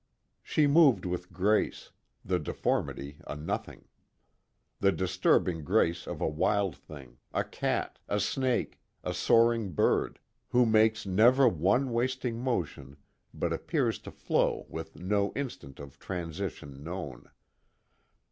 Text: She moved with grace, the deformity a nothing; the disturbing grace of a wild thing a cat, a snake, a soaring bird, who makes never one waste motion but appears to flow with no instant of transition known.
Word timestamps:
She 0.41 0.65
moved 0.65 1.05
with 1.05 1.31
grace, 1.31 1.91
the 2.25 2.39
deformity 2.39 3.17
a 3.27 3.35
nothing; 3.35 3.85
the 4.79 4.91
disturbing 4.91 5.63
grace 5.63 6.07
of 6.07 6.21
a 6.21 6.27
wild 6.27 6.75
thing 6.75 7.19
a 7.35 7.43
cat, 7.43 7.99
a 8.09 8.19
snake, 8.19 8.81
a 9.03 9.13
soaring 9.13 9.73
bird, 9.73 10.17
who 10.49 10.65
makes 10.65 11.05
never 11.05 11.47
one 11.47 11.91
waste 11.91 12.23
motion 12.25 12.97
but 13.31 13.53
appears 13.53 13.99
to 13.99 14.09
flow 14.09 14.65
with 14.69 14.95
no 14.95 15.33
instant 15.35 15.79
of 15.79 15.99
transition 15.99 16.83
known. 16.83 17.29